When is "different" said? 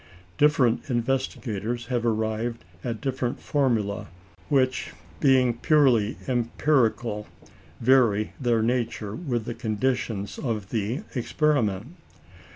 0.39-0.89, 3.01-3.39